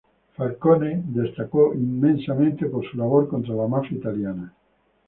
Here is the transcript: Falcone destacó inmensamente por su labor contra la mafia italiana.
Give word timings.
Falcone 0.35 1.03
destacó 1.09 1.75
inmensamente 1.75 2.65
por 2.65 2.83
su 2.89 2.97
labor 2.97 3.29
contra 3.29 3.53
la 3.53 3.67
mafia 3.67 3.95
italiana. 3.99 4.51